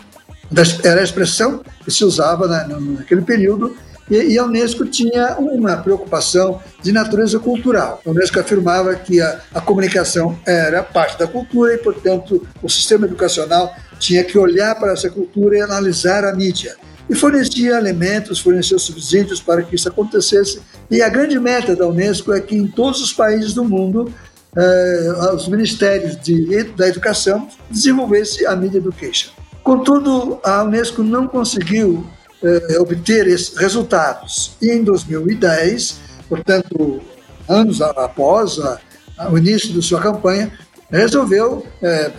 [0.49, 3.77] da, era a expressão que se usava na, naquele período
[4.09, 8.01] e, a Unesco tinha uma preocupação de natureza cultural.
[8.07, 13.07] A Unesco afirmava que a, a comunicação era parte da cultura e, portanto, o sistema
[13.07, 16.77] educacional tinha que olhar para essa cultura e analisar a mídia
[17.09, 20.61] e fornecia elementos, fornecia subsídios para que isso acontecesse.
[20.91, 24.13] E a grande meta da Unesco é que em todos os países do mundo
[24.57, 29.31] eh, os ministérios de, da educação desenvolvessem a Media Education.
[29.63, 32.07] Contudo, a Unesco não conseguiu
[32.43, 34.53] eh, obter esses resultados.
[34.61, 37.01] E em 2010, portanto,
[37.49, 38.81] anos após a,
[39.19, 40.53] a, o início de sua campanha,
[40.91, 42.11] resolveu eh,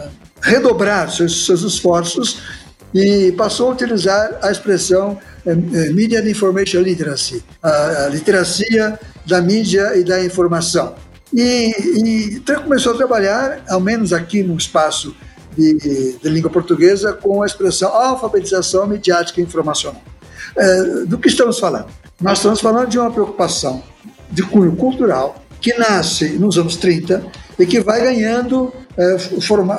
[0.42, 2.40] redobrar seus, seus esforços
[2.94, 5.56] e passou a utilizar a expressão eh,
[5.92, 10.96] Media and Information Literacy, a, literacia da mídia e da informação.
[11.34, 11.74] E,
[12.06, 15.16] e começou a trabalhar, ao menos aqui no espaço
[15.58, 20.02] de, de língua portuguesa, com a expressão alfabetização mediática e informacional.
[20.56, 21.88] É, do que estamos falando?
[22.22, 23.84] Nós estamos falando de uma preocupação
[24.32, 27.24] de cunho cultural que nasce nos anos 30
[27.58, 29.18] e que vai ganhando é,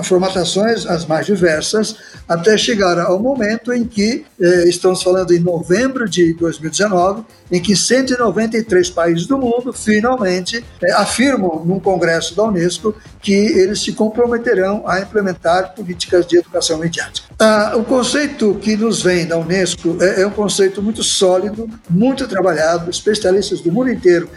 [0.02, 1.96] formatações as mais diversas,
[2.28, 7.76] até chegar ao momento em que, é, estamos falando em novembro de 2019, em que
[7.76, 14.82] 193 países do mundo finalmente é, afirmam num congresso da Unesco que eles se comprometerão
[14.86, 17.28] a implementar políticas de educação mediática.
[17.38, 22.26] Ah, o conceito que nos vem da Unesco é, é, um conceito muito sólido, muito
[22.26, 24.28] trabalhado, especialistas do mundo inteiro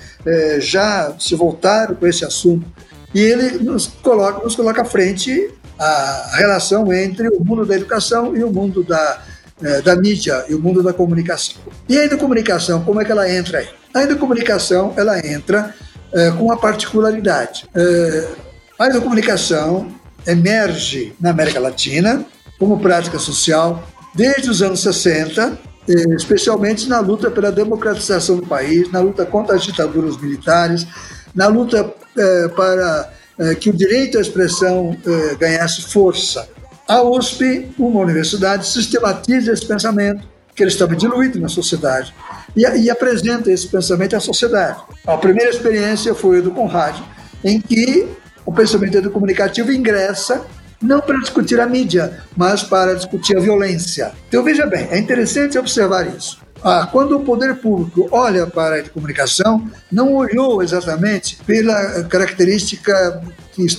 [0.59, 2.65] já se voltaram com esse assunto
[3.13, 8.35] e ele nos coloca, nos coloca à frente a relação entre o mundo da educação
[8.35, 9.21] e o mundo da,
[9.61, 11.55] é, da mídia e o mundo da comunicação.
[11.87, 13.67] E a educomunicação, como é que ela entra aí?
[13.93, 15.73] A educomunicação, ela entra
[16.13, 17.67] é, com uma particularidade.
[17.75, 18.27] É,
[18.79, 19.91] a educomunicação
[20.25, 22.25] emerge na América Latina
[22.59, 25.59] como prática social desde os anos 60,
[26.17, 30.85] especialmente na luta pela democratização do país, na luta contra as ditaduras militares,
[31.33, 36.47] na luta é, para é, que o direito à expressão é, ganhasse força.
[36.87, 42.13] A USP, uma universidade, sistematiza esse pensamento, que ele estava diluído na sociedade,
[42.55, 44.79] e, e apresenta esse pensamento à sociedade.
[45.05, 46.95] A primeira experiência foi a do Conrad,
[47.43, 48.07] em que
[48.45, 50.45] o pensamento comunicativo ingressa
[50.81, 54.11] não para discutir a mídia, mas para discutir a violência.
[54.27, 56.39] Então veja bem, é interessante observar isso.
[56.67, 62.03] Ah, quando o poder público olha para a área de comunicação, não olhou exatamente pela
[62.03, 63.21] característica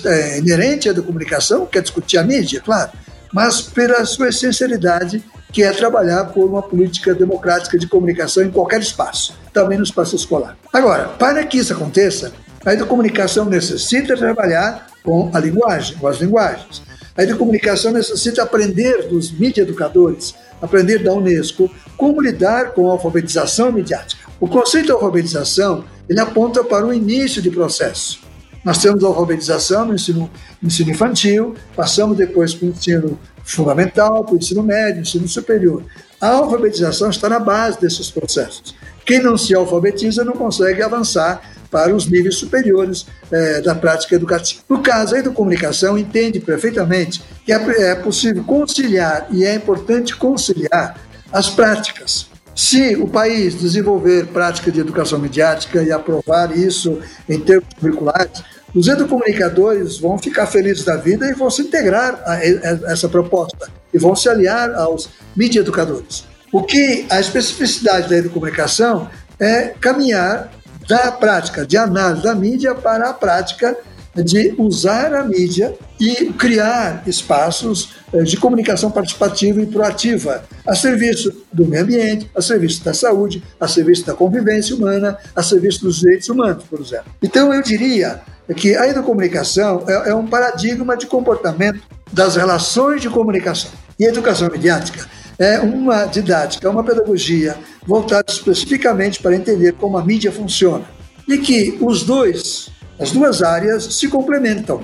[0.06, 2.90] é inerente à da comunicação, que é discutir a mídia, claro,
[3.30, 5.22] mas pela sua essencialidade,
[5.52, 10.16] que é trabalhar por uma política democrática de comunicação em qualquer espaço, também no espaço
[10.16, 10.56] escolar.
[10.72, 12.32] Agora, para que isso aconteça,
[12.64, 16.82] a educomunicação necessita trabalhar com a linguagem, com as linguagens.
[17.16, 23.72] A educomunicação necessita aprender dos mídia educadores, aprender da Unesco como lidar com a alfabetização
[23.72, 24.28] midiática.
[24.40, 28.20] O conceito de alfabetização ele aponta para o início de processo.
[28.64, 34.24] Nós temos a alfabetização no ensino, no ensino infantil, passamos depois para o ensino fundamental,
[34.24, 35.84] para o ensino médio, ensino superior.
[36.20, 38.74] A alfabetização está na base desses processos.
[39.06, 44.62] Quem não se alfabetiza não consegue avançar para os níveis superiores é, da prática educativa.
[44.68, 50.16] No caso aí da comunicação, entende perfeitamente que é, é possível conciliar e é importante
[50.16, 50.98] conciliar
[51.32, 52.26] as práticas.
[52.54, 58.42] Se o país desenvolver prática de educação mediática e aprovar isso em termos curriculares,
[58.74, 62.44] os educomunicadores vão ficar felizes da vida e vão se integrar a
[62.90, 66.24] essa proposta e vão se aliar aos mídia educadores.
[66.52, 70.50] O que a especificidade da educomunicação é caminhar
[70.88, 73.76] da prática de análise da mídia para a prática
[74.16, 81.44] de usar a mídia e criar espaços eh, de comunicação participativa e proativa a serviço
[81.52, 86.00] do meio ambiente, a serviço da saúde, a serviço da convivência humana, a serviço dos
[86.00, 87.06] direitos humanos, por exemplo.
[87.22, 88.20] Então, eu diria
[88.56, 91.80] que a educomunicação é, é um paradigma de comportamento
[92.12, 93.70] das relações de comunicação.
[93.98, 95.06] E a educação mediática
[95.38, 100.84] é uma didática, é uma pedagogia voltada especificamente para entender como a mídia funciona.
[101.28, 104.82] E que os dois, as duas áreas, se complementam.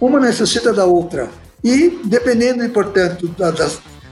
[0.00, 1.28] Uma necessita da outra.
[1.64, 3.68] E, dependendo, portanto, da, da,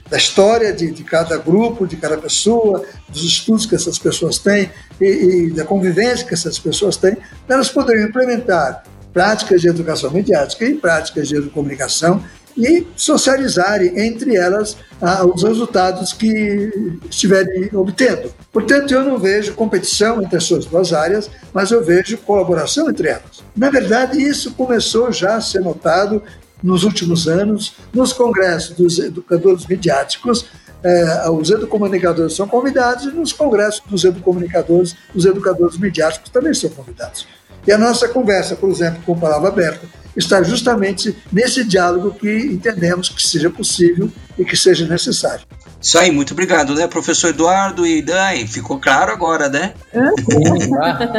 [0.09, 4.69] da história de, de, cada grupo, de cada pessoa, dos estudos que essas pessoas têm
[4.99, 7.15] e, e da convivência que essas pessoas têm,
[7.47, 8.83] elas poderiam implementar
[9.13, 12.21] práticas de educação mediática e práticas de comunicação
[12.57, 18.33] e socializarem entre elas ah, os resultados que estiverem obtendo.
[18.51, 23.09] Portanto, eu não vejo competição entre as suas duas áreas, mas eu vejo colaboração entre
[23.09, 23.43] elas.
[23.55, 26.23] Na verdade, isso começou já a ser notado
[26.63, 30.45] nos últimos anos nos congressos dos educadores midiáticos.
[30.83, 36.69] Eh, os educomunicadores são convidados e nos congressos dos educomunicadores, os educadores midiáticos também são
[36.69, 37.27] convidados.
[37.67, 43.09] E a nossa conversa, por exemplo, com Palavra Aberta, está justamente nesse diálogo que entendemos
[43.09, 45.45] que seja possível e que seja necessário.
[45.81, 49.73] Isso aí, muito obrigado, né, professor Eduardo e Dai, ficou claro agora, né?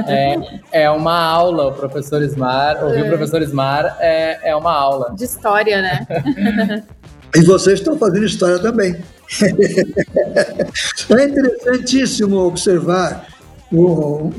[0.08, 3.08] é, é uma aula, o professor Ismar, ouvir o é.
[3.08, 5.14] professor Ismar é, é uma aula.
[5.16, 6.06] De história, né?
[7.34, 8.96] e vocês estão fazendo história também.
[11.10, 13.26] é interessantíssimo observar
[13.72, 14.30] o,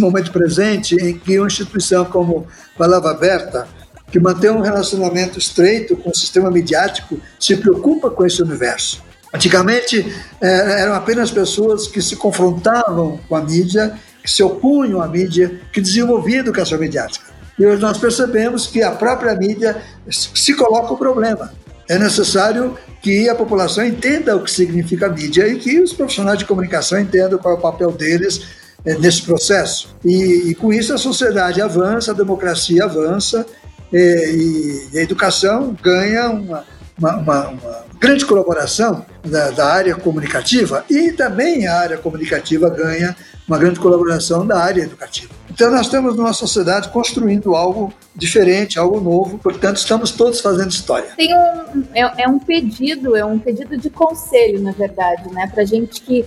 [0.00, 2.46] momento presente em que uma instituição como
[2.76, 3.68] Palavra Aberta,
[4.10, 9.02] que mantém um relacionamento estreito com o sistema midiático, se preocupa com esse universo.
[9.32, 10.06] Antigamente
[10.40, 15.60] é, eram apenas pessoas que se confrontavam com a mídia, que se opunham à mídia,
[15.72, 17.26] que desenvolviam educação midiática.
[17.58, 21.52] E hoje nós percebemos que a própria mídia se coloca o problema.
[21.88, 26.44] É necessário que a população entenda o que significa mídia e que os profissionais de
[26.44, 28.42] comunicação entendam qual é o papel deles
[28.84, 29.96] é, nesse processo.
[30.04, 33.46] E, e, com isso a sociedade avança, a democracia avança
[33.92, 36.64] é, e, e, a educação ganha uma,
[36.98, 43.16] uma, uma, uma grande colaboração da, da, área comunicativa e também a área comunicativa ganha
[43.48, 45.32] uma grande colaboração da área educativa.
[45.50, 51.08] Então nós estamos numa sociedade construindo algo diferente, algo novo, portanto estamos todos fazendo história.
[51.16, 55.64] Tem um, é, é um pedido, é um pedido de conselho, na verdade, né, para
[55.64, 56.24] gente que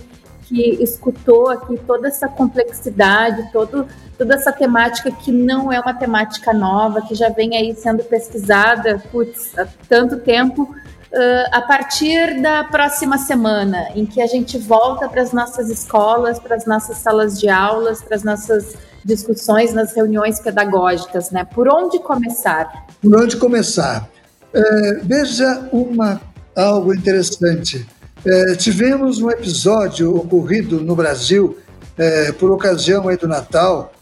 [0.52, 3.86] que escutou aqui toda essa complexidade, todo,
[4.18, 9.02] toda essa temática que não é uma temática nova, que já vem aí sendo pesquisada
[9.10, 10.74] putz, há tanto tempo,
[11.12, 16.38] uh, a partir da próxima semana, em que a gente volta para as nossas escolas,
[16.38, 21.44] para as nossas salas de aulas, para as nossas discussões nas reuniões pedagógicas, né?
[21.44, 22.86] Por onde começar?
[23.00, 24.08] Por onde começar?
[24.54, 26.20] É, veja uma
[26.54, 27.86] algo interessante.
[28.24, 31.58] É, tivemos um episódio ocorrido no Brasil
[31.98, 33.92] é, por ocasião do Natal,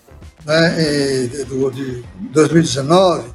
[0.44, 3.30] né, do, de 2019,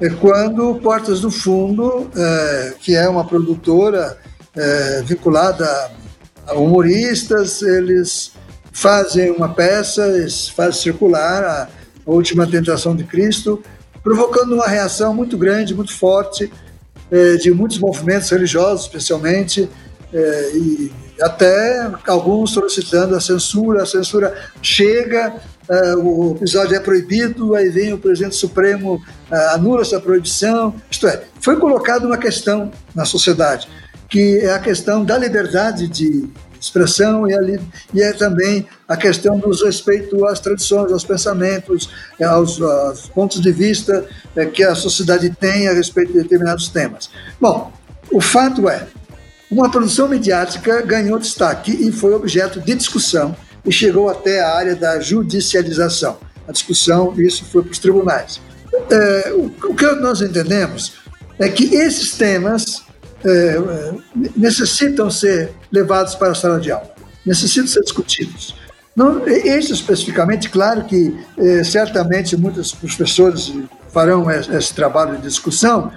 [0.00, 4.18] é quando Portas do Fundo, é, que é uma produtora
[4.56, 5.90] é, vinculada
[6.46, 8.32] a humoristas, eles
[8.72, 11.68] fazem uma peça, eles fazem circular a,
[12.06, 13.62] a Última Tentação de Cristo,
[14.02, 16.52] provocando uma reação muito grande, muito forte,
[17.40, 19.68] de muitos movimentos religiosos, especialmente,
[20.12, 25.34] é, e até alguns solicitando a censura, a censura chega,
[25.68, 30.74] é, o episódio é proibido, aí vem o presidente Supremo, é, anula essa proibição.
[30.90, 33.68] Isto é, foi colocada uma questão na sociedade,
[34.08, 36.28] que é a questão da liberdade de
[36.60, 37.60] expressão e, ali,
[37.92, 41.90] e é também a questão do respeito às tradições, aos pensamentos,
[42.22, 44.06] aos, aos pontos de vista
[44.54, 47.10] que a sociedade tem a respeito de determinados temas.
[47.40, 47.72] Bom,
[48.10, 48.86] o fato é,
[49.50, 54.74] uma produção midiática ganhou destaque e foi objeto de discussão e chegou até a área
[54.74, 56.18] da judicialização.
[56.46, 58.40] A discussão, isso foi para os tribunais.
[58.90, 60.94] É, o, o, que nós entendemos
[61.38, 62.82] é que esses temas
[63.24, 63.92] é, é,
[64.36, 66.90] necessitam ser levados para a sala de aula,
[67.24, 68.54] necessitam ser discutidos.
[68.94, 73.52] Não, especificamente, claro que é, certamente muitos professores
[73.92, 75.90] farão esse, esse trabalho de discussão,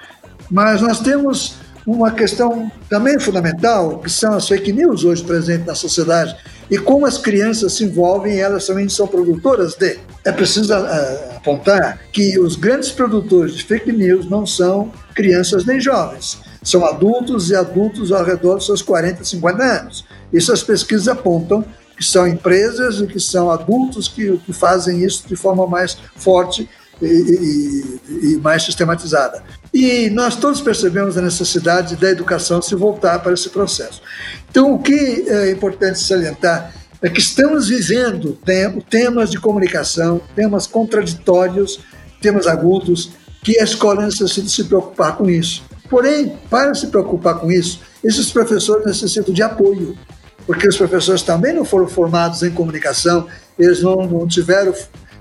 [0.49, 5.75] mas nós temos uma questão também fundamental, que são as fake news hoje presentes na
[5.75, 6.36] sociedade
[6.69, 9.97] e como as crianças se envolvem, elas também são produtoras de.
[10.28, 15.80] É preciso uh, apontar que os grandes produtores de fake news não são crianças nem
[15.80, 20.05] jovens, são adultos e adultos ao redor dos seus 40, 50 anos.
[20.34, 21.63] Isso as pesquisas apontam
[21.95, 26.69] que são empresas e que são adultos que, que fazem isso de forma mais forte
[27.01, 29.41] e, e, e mais sistematizada.
[29.73, 34.01] E nós todos percebemos a necessidade da educação se voltar para esse processo.
[34.49, 38.38] Então, o que é importante salientar é que estamos vivendo
[38.89, 41.80] temas de comunicação, temas contraditórios,
[42.22, 43.12] temas agudos,
[43.43, 45.64] que a escola necessita se preocupar com isso.
[45.89, 49.98] Porém, para se preocupar com isso, esses professores necessitam de apoio,
[50.45, 53.28] porque os professores também não foram formados em comunicação,
[53.58, 54.74] eles não, não tiveram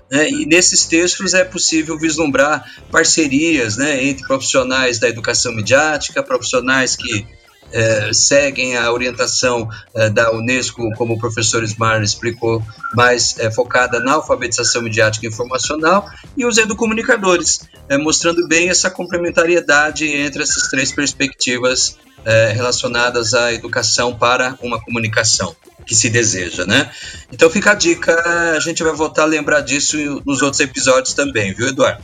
[0.09, 0.29] Né?
[0.29, 7.25] E nesses textos é possível vislumbrar parcerias né, entre profissionais da educação midiática, profissionais que
[7.71, 12.61] é, seguem a orientação é, da Unesco, como o professor Smar explicou,
[12.93, 18.89] mais é, focada na alfabetização midiática e informacional, e os educomunicadores, é, mostrando bem essa
[18.89, 25.55] complementariedade entre essas três perspectivas é, relacionadas à educação para uma comunicação
[25.85, 26.89] que se deseja, né?
[27.31, 28.13] Então fica a dica,
[28.55, 32.01] a gente vai voltar a lembrar disso nos outros episódios também, viu, Eduardo?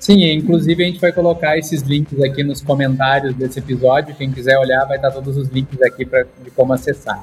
[0.00, 4.14] Sim, inclusive a gente vai colocar esses links aqui nos comentários desse episódio.
[4.14, 7.22] Quem quiser olhar, vai estar todos os links aqui pra, de como acessar.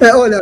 [0.00, 0.40] É, olha,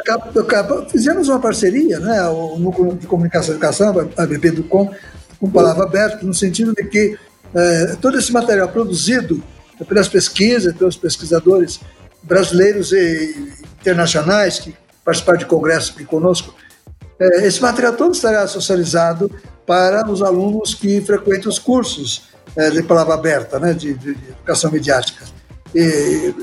[0.88, 4.90] fizemos uma parceria, né, o Núcleo de Comunicação e Educação, a BP do Com,
[5.38, 7.18] com palavra aberta, no sentido de que
[7.54, 9.42] é, todo esse material produzido
[9.84, 11.80] pelas pesquisas, pelos pesquisadores
[12.22, 14.74] brasileiros e internacionais que
[15.04, 16.54] participaram de congressos aqui conosco,
[17.18, 19.30] é, esse material todo estará socializado
[19.66, 24.70] para os alunos que frequentam os cursos é, de palavra aberta, né, de, de, educação
[24.70, 25.24] midiática.
[25.74, 26.34] E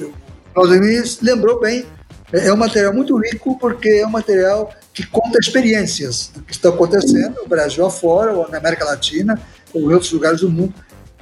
[0.54, 1.86] Claudemir lembrou bem,
[2.32, 6.70] é, é um material muito rico porque é um material que conta experiências que está
[6.70, 9.40] acontecendo no Brasil afora, ou na América Latina,
[9.74, 10.74] ou em outros lugares do mundo,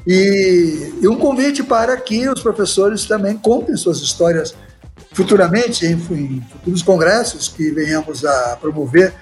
[0.07, 4.55] e, e, um convite para que os professores também contem suas histórias
[5.11, 9.13] futuramente, em, em futuros congressos que venhamos a promover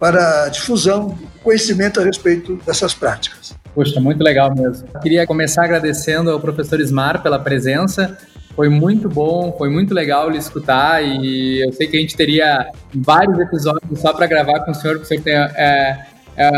[0.00, 3.54] para a difusão do conhecimento a respeito dessas práticas.
[3.72, 4.88] Poxa, muito legal mesmo.
[5.00, 8.18] Queria começar agradecendo ao professor Ismar pela presença.
[8.56, 12.66] Foi muito bom, foi muito legal lhe escutar e eu sei que a gente teria
[12.92, 16.50] vários episódios só para gravar com o senhor, porque o senhor tem é, é,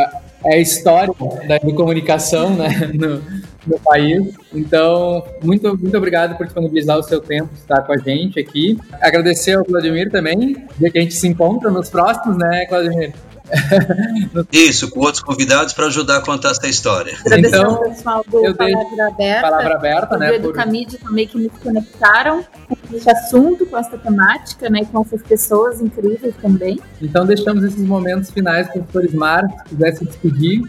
[0.44, 1.12] é a história
[1.48, 3.22] da comunicação né, no,
[3.66, 4.34] no, país.
[4.52, 8.78] Então, muito, muito obrigado por disponibilizar o seu tempo, estar com a gente aqui.
[9.00, 13.12] Agradecer ao Vladimir também, ver que a gente se encontra nos próximos, né, Vladimir?
[14.52, 17.14] Isso, com outros convidados para ajudar a contar essa história.
[17.24, 20.54] Agradecer então, ao pessoal do Palavra Aberta, Palavra Aberta né, do por...
[20.54, 26.34] também que nos conectaram com esse assunto, com essa temática, né, com essas pessoas incríveis
[26.40, 26.80] também.
[27.00, 30.62] Então deixamos esses momentos finais para o professor Ismar, se quiser se despedir.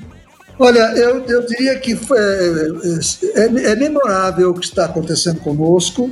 [0.57, 6.11] Olha, eu, eu diria que foi, é, é, é memorável o que está acontecendo conosco,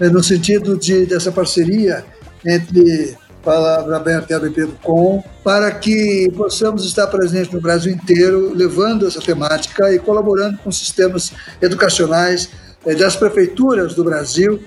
[0.00, 2.04] é, no sentido de, dessa parceria
[2.44, 3.16] entre
[3.46, 9.06] Palavra Aberta e ABP do Com, para que possamos estar presentes no Brasil inteiro, levando
[9.06, 11.32] essa temática e colaborando com sistemas
[11.62, 12.50] educacionais
[12.84, 14.60] eh, das prefeituras do Brasil,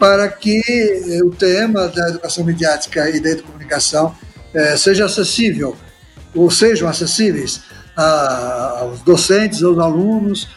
[0.00, 4.12] para que eh, o tema da educação midiática e da comunicação
[4.52, 5.76] eh, seja acessível,
[6.34, 7.60] ou sejam acessíveis
[7.94, 10.48] aos docentes, aos alunos,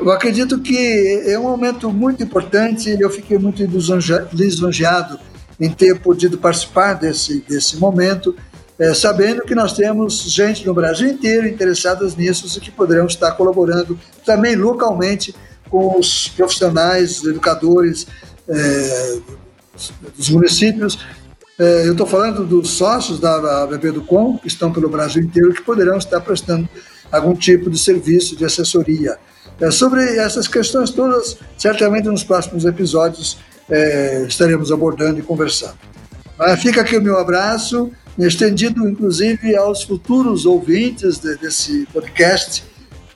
[0.00, 2.96] eu acredito que é um momento muito importante.
[3.00, 3.62] Eu fiquei muito
[4.32, 5.20] lisonjeado
[5.60, 8.34] em ter podido participar desse, desse momento,
[8.78, 13.32] é, sabendo que nós temos gente no Brasil inteiro interessadas nisso e que poderão estar
[13.32, 15.34] colaborando também localmente
[15.68, 18.06] com os profissionais, educadores
[18.48, 19.18] é,
[20.16, 20.98] dos municípios.
[21.58, 25.52] É, eu estou falando dos sócios da BB do Com, que estão pelo Brasil inteiro,
[25.52, 26.68] que poderão estar prestando
[27.10, 29.18] algum tipo de serviço de assessoria.
[29.60, 33.38] É, sobre essas questões todas, certamente nos próximos episódios
[33.70, 35.78] é, estaremos abordando e conversando.
[36.38, 42.64] Mas fica aqui o meu abraço, estendido inclusive aos futuros ouvintes de, desse podcast,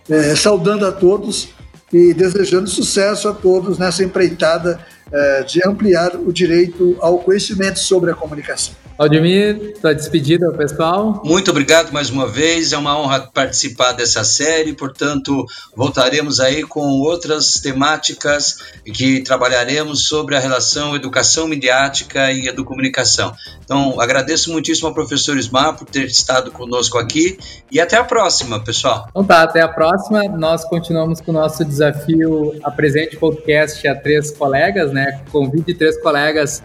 [0.08, 1.48] é, saudando a todos
[1.92, 4.80] e desejando sucesso a todos nessa empreitada
[5.12, 8.74] é, de ampliar o direito ao conhecimento sobre a comunicação.
[8.98, 11.22] Aldemir, sua despedida pessoal.
[11.24, 15.44] Muito obrigado mais uma vez, é uma honra participar dessa série, portanto,
[15.74, 23.34] voltaremos aí com outras temáticas que trabalharemos sobre a relação educação midiática e educomunicação.
[23.64, 27.38] Então, agradeço muitíssimo ao professor Ismar por ter estado conosco aqui
[27.70, 29.06] e até a próxima, pessoal.
[29.10, 30.22] Então tá, até a próxima.
[30.24, 35.01] Nós continuamos com o nosso desafio Apresente Podcast a três colegas, né?
[35.30, 36.62] Convide três colegas